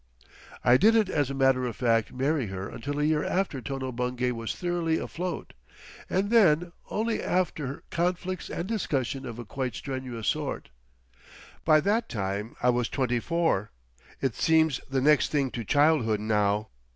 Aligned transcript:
I 0.63 0.77
didn't, 0.77 1.09
as 1.09 1.29
a 1.29 1.35
matter 1.35 1.63
of 1.67 1.75
fact, 1.75 2.11
marry 2.11 2.47
her 2.47 2.67
until 2.67 2.99
a 2.99 3.03
year 3.03 3.23
after 3.23 3.61
Tono 3.61 3.91
Bungay 3.91 4.31
was 4.31 4.55
thoroughly 4.55 4.97
afloat, 4.97 5.53
and 6.09 6.31
then 6.31 6.71
only 6.89 7.21
after 7.21 7.83
conflicts 7.91 8.49
and 8.49 8.65
discussions 8.67 9.27
of 9.27 9.37
a 9.37 9.45
quite 9.45 9.75
strenuous 9.75 10.27
sort. 10.27 10.69
By 11.63 11.81
that 11.81 12.09
time 12.09 12.55
I 12.63 12.71
was 12.71 12.89
twenty 12.89 13.19
four. 13.19 13.69
It 14.21 14.33
seems 14.33 14.81
the 14.89 15.01
next 15.01 15.29
thing 15.31 15.51
to 15.51 15.63
childhood 15.63 16.19
now. 16.19 16.69